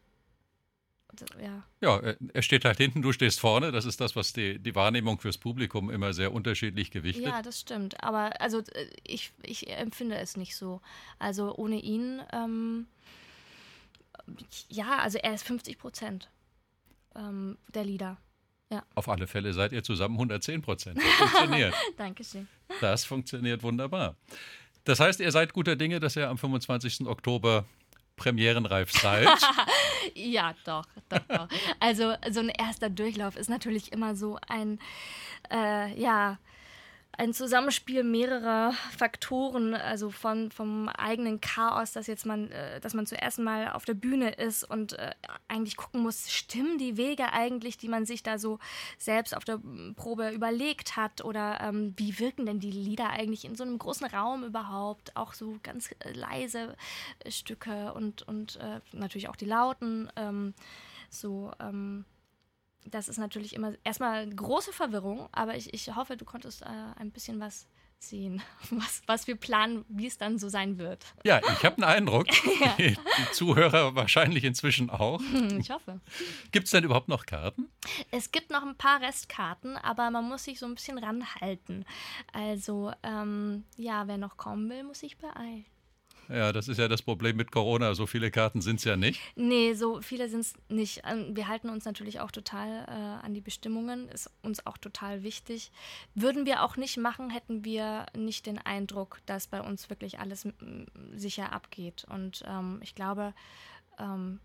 Ja. 1.42 1.64
ja, 1.82 2.14
er 2.34 2.42
steht 2.42 2.66
halt 2.66 2.78
hinten, 2.78 3.02
du 3.02 3.12
stehst 3.12 3.40
vorne. 3.40 3.72
Das 3.72 3.86
ist 3.86 4.02
das, 4.02 4.16
was 4.16 4.34
die, 4.34 4.60
die 4.60 4.76
Wahrnehmung 4.76 5.20
fürs 5.20 5.38
Publikum 5.38 5.90
immer 5.90 6.14
sehr 6.14 6.34
unterschiedlich 6.34 6.92
gewichtet. 6.92 7.26
Ja, 7.26 7.42
das 7.42 7.60
stimmt. 7.60 8.04
Aber 8.04 8.40
also 8.42 8.60
äh, 8.60 8.88
ich, 9.04 9.32
ich 9.44 9.70
empfinde 9.70 10.16
es 10.16 10.38
nicht 10.38 10.56
so. 10.56 10.82
Also 11.20 11.56
ohne 11.56 11.80
ihn, 11.80 12.22
ähm, 12.32 12.88
ja, 14.70 15.00
also 15.00 15.18
er 15.18 15.34
ist 15.34 15.44
50 15.44 15.78
Prozent 15.78 16.30
ähm, 17.16 17.58
der 17.74 17.84
Lieder. 17.84 18.18
Ja. 18.70 18.84
Auf 18.96 19.08
alle 19.08 19.28
Fälle 19.28 19.54
seid 19.54 19.72
ihr 19.72 19.84
zusammen 19.84 20.16
110 20.16 20.62
Prozent. 20.62 20.98
Das 20.98 21.30
funktioniert. 21.30 21.76
Dankeschön. 21.98 22.48
Das 22.82 23.06
funktioniert 23.06 23.62
wunderbar. 23.62 24.16
Das 24.84 25.00
heißt, 25.00 25.20
ihr 25.20 25.32
seid 25.32 25.54
guter 25.54 25.76
Dinge, 25.76 26.00
dass 26.00 26.16
ihr 26.16 26.30
am 26.30 26.38
25. 26.38 27.06
Oktober 27.08 27.66
premierenreif 28.16 28.92
seid. 28.92 29.28
ja, 30.16 30.54
doch, 30.66 30.86
doch, 31.10 31.28
doch. 31.28 31.48
Also 31.80 32.14
so 32.30 32.40
ein 32.40 32.50
erster 32.50 32.90
Durchlauf 32.90 33.36
ist 33.36 33.50
natürlich 33.50 33.92
immer 33.92 34.16
so 34.16 34.38
ein, 34.48 34.80
äh, 35.52 36.00
ja, 36.00 36.38
ein 37.16 37.34
Zusammenspiel 37.34 38.04
mehrerer 38.04 38.74
Faktoren, 38.98 39.76
also 39.76 40.10
von 40.10 40.52
vom 40.52 40.90
eigenen 40.90 41.42
Chaos, 41.42 41.92
dass 41.92 42.08
jetzt 42.08 42.26
man, 42.26 42.52
äh, 42.52 42.80
dass 42.80 42.94
man 42.94 43.06
zuerst 43.06 43.40
mal 43.40 43.72
auf 43.72 43.86
der 43.86 43.94
Bühne 43.94 44.32
ist 44.32 44.64
und 44.64 44.94
äh, 44.94 45.12
eigentlich 45.48 45.78
gucken 45.78 46.02
muss, 46.02 46.32
stimmen 46.32 46.78
die 46.80 46.98
Wege 46.98 47.32
eigentlich, 47.32 47.78
die 47.78 47.88
man 47.88 48.06
sich 48.06 48.24
da 48.24 48.40
so 48.40 48.58
selbst 48.98 49.38
auf 49.38 49.46
der 49.46 49.60
Probe 49.96 50.32
überlegt 50.32 50.96
hat? 50.96 51.24
Oder 51.24 51.62
ähm, 51.62 51.94
wie 51.98 52.18
wirken 52.18 52.48
denn 52.48 52.60
die 52.60 52.72
Lieder 52.72 53.12
eigentlich 53.12 53.46
in 53.46 53.56
so 53.56 53.64
einem 53.64 53.78
großen 53.78 54.08
Raum 54.08 54.44
überhaupt, 54.44 55.16
auch 55.16 55.34
so 55.34 55.58
ganz 55.62 55.92
äh, 56.00 56.12
leise 56.14 56.76
Stücke 57.28 57.94
und 57.94 58.24
und 58.24 58.56
äh, 58.58 58.80
natürlich 58.92 59.30
auch 59.30 59.36
die 59.36 59.46
lauten, 59.46 60.12
ähm, 60.16 60.54
so 61.10 61.52
ähm, 61.60 62.06
das 62.90 63.08
ist 63.08 63.18
natürlich 63.18 63.54
immer 63.54 63.74
erstmal 63.84 64.30
große 64.30 64.74
Verwirrung, 64.74 65.28
aber 65.32 65.56
ich, 65.56 65.74
ich 65.74 65.96
hoffe, 65.96 66.18
du 66.18 66.26
konntest 66.26 66.62
äh, 66.62 66.66
ein 66.98 67.12
bisschen 67.12 67.40
was 67.40 67.68
sehen, 68.04 68.42
was, 68.72 69.02
was 69.08 69.28
wir 69.28 69.36
planen, 69.36 69.86
wie 69.88 70.08
es 70.08 70.18
dann 70.18 70.38
so 70.38 70.50
sein 70.50 70.78
wird. 70.78 71.06
Ja, 71.24 71.40
ich 71.40 71.64
habe 71.64 71.78
einen 71.78 71.84
Eindruck. 71.84 72.28
ja. 72.60 72.76
Die 72.78 72.98
Zuhörer 73.32 73.96
wahrscheinlich 73.96 74.44
inzwischen 74.44 74.90
auch. 74.90 75.22
Ich 75.64 75.70
hoffe. 75.70 76.02
Gibt 76.52 76.66
es 76.66 76.72
denn 76.72 76.84
überhaupt 76.84 77.08
noch 77.08 77.26
Karten? 77.26 77.70
Es 78.12 78.32
gibt 78.32 78.50
noch 78.50 78.64
ein 78.64 78.76
paar 78.76 79.02
Restkarten, 79.02 79.78
aber 79.78 80.10
man 80.10 80.28
muss 80.28 80.46
sich 80.46 80.60
so 80.60 80.66
ein 80.66 80.76
bisschen 80.76 80.98
ranhalten. 80.98 81.86
Also, 82.34 82.92
ähm, 83.04 83.64
ja, 83.78 84.08
wer 84.08 84.18
noch 84.18 84.36
kommen 84.36 84.70
will, 84.70 84.84
muss 84.84 85.00
sich 85.00 85.18
beeilen. 85.18 85.66
Ja, 86.30 86.52
das 86.52 86.68
ist 86.68 86.78
ja 86.78 86.88
das 86.88 87.02
Problem 87.02 87.36
mit 87.36 87.52
Corona. 87.52 87.94
So 87.94 88.06
viele 88.06 88.32
Karten 88.32 88.62
sind 88.62 88.78
es 88.78 88.84
ja 88.86 88.96
nicht. 88.96 89.20
Nee, 89.36 89.74
so 89.74 90.02
viele 90.02 90.30
sind 90.30 90.42
es 90.42 90.54
nicht. 90.70 91.02
Ähm, 91.06 91.36
wir 91.36 91.48
halten 91.48 91.70
uns 91.70 91.86
natürlich 91.86 92.20
auch 92.20 92.32
total 92.32 92.86
äh, 92.88 93.26
an 93.26 93.34
die 93.34 93.42
Bestimmungen. 93.42 94.10
Ist 94.10 94.30
uns 94.42 94.66
auch 94.66 94.78
total 94.78 95.24
wichtig. 95.24 95.72
Würden 96.16 96.46
wir 96.46 96.64
auch 96.64 96.78
nicht 96.78 96.98
machen, 96.98 97.30
hätten 97.30 97.66
wir 97.66 98.06
nicht 98.16 98.46
den 98.46 98.58
Eindruck, 98.58 99.20
dass 99.26 99.48
bei 99.48 99.62
uns 99.62 99.90
wirklich 99.90 100.20
alles 100.20 100.48
sicher 101.14 101.52
abgeht. 101.52 102.06
Und 102.10 102.44
ähm, 102.48 102.80
ich 102.82 102.96
glaube, 102.96 103.34
ähm, 104.00 104.40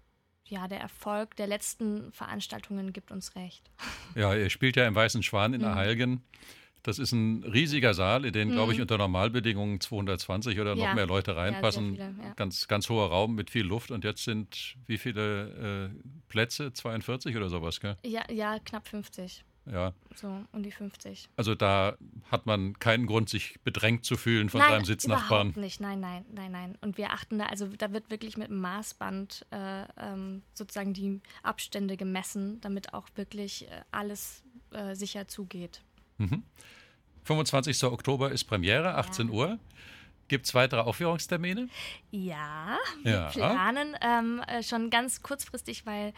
ja, 0.45 0.67
der 0.67 0.81
Erfolg 0.81 1.37
der 1.37 1.47
letzten 1.47 2.13
Veranstaltungen 2.13 2.93
gibt 2.93 3.11
uns 3.11 3.35
recht. 3.37 3.71
Ja, 4.15 4.35
ihr 4.35 4.51
spielt 4.51 4.77
ja 4.77 4.87
im 4.87 4.95
Weißen 4.95 5.23
Schwan 5.23 5.53
in 5.53 5.61
mhm. 5.61 5.75
Heilgen. 5.75 6.23
Das 6.89 6.99
ist 6.99 7.13
ein 7.13 7.45
riesiger 7.45 7.93
Saal, 7.93 8.25
in 8.25 8.33
den, 8.33 8.49
mhm. 8.49 8.53
glaube 8.53 8.73
ich, 8.73 8.81
unter 8.81 8.97
Normalbedingungen 8.97 9.79
220 9.79 10.59
oder 10.59 10.75
noch 10.75 10.95
mehr 10.95 11.07
Leute 11.07 11.37
reinpassen. 11.37 11.95
Ja, 11.97 12.07
viele, 12.07 12.25
ja. 12.29 12.33
Ganz, 12.33 12.67
ganz 12.67 12.89
hoher 12.89 13.11
Raum 13.11 13.35
mit 13.35 13.51
viel 13.51 13.67
Luft. 13.67 13.91
Und 13.91 14.05
jetzt 14.05 14.25
sind 14.25 14.75
wie 14.87 14.97
viele 14.97 15.91
äh, 15.93 16.11
Plätze? 16.29 16.73
42 16.73 17.37
oder 17.37 17.51
sowas, 17.51 17.81
gell? 17.81 17.99
Ja, 18.07 18.23
ja, 18.33 18.59
knapp 18.61 18.89
50. 18.89 19.45
Ja. 19.71 19.93
So 20.15 20.47
um 20.51 20.63
die 20.63 20.71
50. 20.71 21.29
Also 21.37 21.55
da 21.55 21.99
hat 22.33 22.47
man 22.47 22.79
keinen 22.79 23.05
Grund, 23.05 23.29
sich 23.29 23.61
bedrängt 23.65 24.07
zu 24.07 24.17
fühlen 24.17 24.49
von 24.49 24.61
nein, 24.61 24.71
seinem 24.71 24.85
Sitznachbarn. 24.87 25.49
Überhaupt 25.49 25.57
nicht, 25.59 25.83
nein, 25.83 26.01
nein, 26.01 26.25
nein, 26.33 26.53
nein. 26.53 26.79
Und 26.81 26.97
wir 26.97 27.13
achten 27.13 27.39
da, 27.39 27.49
also 27.49 27.67
da 27.67 27.93
wird 27.93 28.11
wirklich 28.11 28.39
mit 28.39 28.49
dem 28.49 28.63
Maßband 28.63 29.45
äh, 29.51 29.83
ähm, 29.99 30.41
sozusagen 30.55 30.95
die 30.95 31.21
Abstände 31.43 31.99
gemessen, 31.99 32.63
damit 32.63 32.95
auch 32.95 33.09
wirklich 33.15 33.69
äh, 33.69 33.83
alles 33.91 34.43
äh, 34.71 34.95
sicher 34.95 35.29
zugeht. 35.29 35.83
Mhm. 36.17 36.45
25. 37.29 37.85
Oktober 37.85 38.33
ist 38.33 38.45
Premiere, 38.45 38.95
18 38.95 39.29
ja. 39.29 39.35
Uhr. 39.35 39.59
Gibt 40.29 40.47
es 40.47 40.55
weitere 40.55 40.81
Aufführungstermine? 40.81 41.69
Ja, 42.11 42.79
wir 43.03 43.13
ja. 43.13 43.29
planen 43.29 43.97
ähm, 44.01 44.43
äh, 44.47 44.63
schon 44.63 44.91
ganz 44.91 45.23
kurzfristig, 45.23 45.85
weil, 45.87 46.13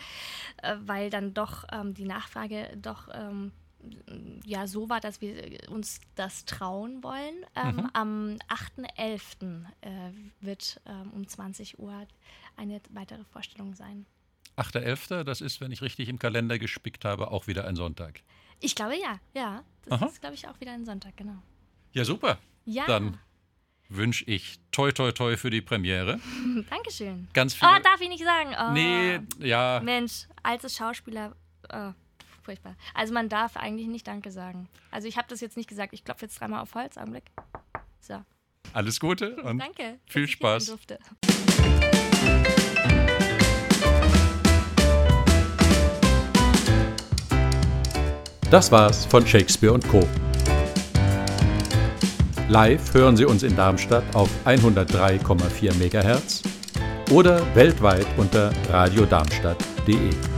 äh, 0.62 0.76
weil 0.84 1.10
dann 1.10 1.34
doch 1.34 1.64
ähm, 1.72 1.94
die 1.94 2.04
Nachfrage 2.04 2.76
doch 2.80 3.08
ähm, 3.12 3.52
ja 4.44 4.66
so 4.66 4.88
war, 4.88 5.00
dass 5.00 5.20
wir 5.20 5.68
uns 5.68 6.00
das 6.14 6.44
trauen 6.44 7.02
wollen. 7.02 7.44
Ähm, 7.56 7.76
mhm. 7.76 7.90
Am 7.92 8.36
8.11. 8.48 9.64
Äh, 9.80 9.88
wird 10.40 10.80
ähm, 10.86 11.10
um 11.12 11.26
20 11.26 11.78
Uhr 11.78 12.06
eine 12.56 12.80
weitere 12.90 13.24
Vorstellung 13.24 13.74
sein. 13.74 14.06
8.11., 14.56 15.24
das 15.24 15.40
ist, 15.40 15.60
wenn 15.60 15.72
ich 15.72 15.82
richtig 15.82 16.08
im 16.08 16.18
Kalender 16.18 16.58
gespickt 16.58 17.04
habe, 17.04 17.30
auch 17.30 17.46
wieder 17.46 17.66
ein 17.66 17.76
Sonntag. 17.76 18.22
Ich 18.60 18.74
glaube 18.74 18.96
ja, 18.96 19.18
ja. 19.34 19.64
Das 19.84 20.00
Aha. 20.00 20.06
ist, 20.06 20.20
glaube 20.20 20.34
ich, 20.34 20.46
auch 20.46 20.60
wieder 20.60 20.72
ein 20.72 20.84
Sonntag, 20.84 21.16
genau. 21.16 21.42
Ja, 21.92 22.04
super. 22.04 22.38
Ja. 22.64 22.86
Dann 22.86 23.18
wünsche 23.88 24.24
ich 24.26 24.60
toi 24.70 24.92
toi 24.92 25.12
toi 25.12 25.36
für 25.36 25.50
die 25.50 25.60
Premiere. 25.62 26.20
Dankeschön. 26.70 27.28
Ganz 27.32 27.54
viel. 27.54 27.66
Oh, 27.66 27.82
darf 27.82 28.00
ich 28.00 28.08
nicht 28.08 28.24
sagen. 28.24 28.54
Oh. 28.58 28.72
Nee, 28.72 29.20
ja. 29.38 29.80
Mensch, 29.82 30.28
als 30.42 30.76
Schauspieler. 30.76 31.34
Oh, 31.72 31.92
furchtbar. 32.42 32.76
Also 32.94 33.12
man 33.12 33.28
darf 33.28 33.56
eigentlich 33.56 33.88
nicht 33.88 34.06
Danke 34.06 34.30
sagen. 34.30 34.68
Also 34.90 35.08
ich 35.08 35.16
habe 35.16 35.28
das 35.28 35.40
jetzt 35.40 35.56
nicht 35.56 35.68
gesagt. 35.68 35.92
Ich 35.92 36.04
klopfe 36.04 36.26
jetzt 36.26 36.38
dreimal 36.38 36.60
auf 36.60 36.74
Holz. 36.74 36.96
Augenblick. 36.96 37.24
So. 38.00 38.22
Alles 38.72 39.00
Gute 39.00 39.36
und 39.42 39.58
Danke, 39.58 39.98
viel 40.06 40.28
Spaß. 40.28 40.76
Das 48.50 48.72
war's 48.72 49.04
von 49.04 49.24
Shakespeare 49.24 49.78
Co. 49.78 50.02
Live 52.48 52.92
hören 52.92 53.16
Sie 53.16 53.24
uns 53.24 53.44
in 53.44 53.54
Darmstadt 53.54 54.02
auf 54.12 54.28
103,4 54.44 55.72
MHz 55.74 56.42
oder 57.12 57.42
weltweit 57.54 58.06
unter 58.16 58.50
radiodarmstadt.de. 58.68 60.29